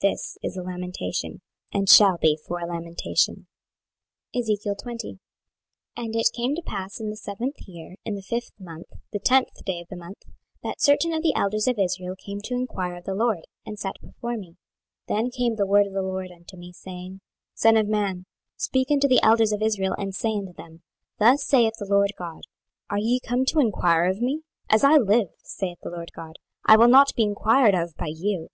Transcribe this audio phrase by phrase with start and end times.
[0.00, 3.46] This is a lamentation, and shall be for a lamentation.
[4.34, 5.18] 26:020:001
[5.94, 9.62] And it came to pass in the seventh year, in the fifth month, the tenth
[9.66, 10.22] day of the month,
[10.62, 13.96] that certain of the elders of Israel came to enquire of the LORD, and sat
[14.00, 14.56] before me.
[15.08, 17.20] 26:020:002 Then came the word of the LORD unto me, saying,
[17.56, 18.24] 26:020:003 Son of man,
[18.56, 20.84] speak unto the elders of Israel, and say unto them,
[21.18, 22.44] Thus saith the Lord GOD;
[22.88, 24.40] Are ye come to enquire of me?
[24.70, 28.48] As I live, saith the Lord GOD, I will not be enquired of by you.